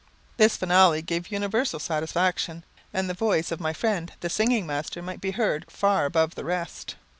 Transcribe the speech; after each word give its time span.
This 0.37 0.57
finale 0.57 1.03
gave 1.03 1.27
universal 1.27 1.77
satisfaction, 1.79 2.63
and 2.91 3.07
the 3.07 3.13
voice 3.13 3.51
of 3.51 3.59
my 3.59 3.71
friend 3.71 4.11
the 4.21 4.31
singing 4.31 4.65
master 4.65 5.03
might 5.03 5.21
be 5.21 5.29
heard 5.29 5.69
far 5.69 6.05
above 6.05 6.33
the 6.33 6.43
rest. 6.43 6.95